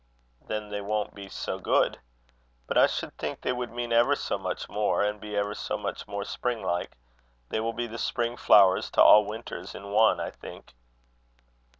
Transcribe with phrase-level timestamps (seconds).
[0.47, 1.99] "Then they won't be so good.
[2.65, 5.77] But I should think they would mean ever so much more, and be ever so
[5.77, 6.97] much more spring like.
[7.49, 10.73] They will be the spring flowers to all winters in one, I think."